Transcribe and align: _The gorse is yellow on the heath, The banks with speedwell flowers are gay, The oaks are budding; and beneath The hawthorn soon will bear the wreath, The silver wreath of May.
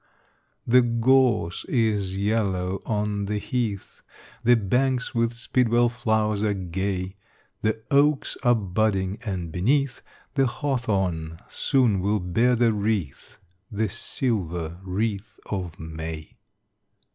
_The 0.65 0.81
gorse 0.81 1.63
is 1.65 2.17
yellow 2.17 2.81
on 2.87 3.25
the 3.25 3.37
heath, 3.37 4.01
The 4.43 4.55
banks 4.55 5.13
with 5.13 5.31
speedwell 5.31 5.89
flowers 5.89 6.41
are 6.41 6.55
gay, 6.55 7.17
The 7.61 7.83
oaks 7.91 8.35
are 8.41 8.55
budding; 8.55 9.19
and 9.23 9.51
beneath 9.51 10.01
The 10.33 10.47
hawthorn 10.47 11.37
soon 11.47 11.99
will 11.99 12.19
bear 12.19 12.55
the 12.55 12.73
wreath, 12.73 13.37
The 13.71 13.89
silver 13.89 14.79
wreath 14.83 15.39
of 15.45 15.79
May. 15.79 16.35